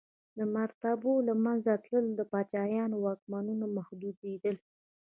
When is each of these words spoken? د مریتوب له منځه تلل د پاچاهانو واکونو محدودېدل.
د 0.37 0.39
مریتوب 0.53 0.99
له 1.27 1.33
منځه 1.45 1.71
تلل 1.85 2.05
د 2.15 2.21
پاچاهانو 2.31 2.95
واکونو 3.05 3.65
محدودېدل. 3.77 4.55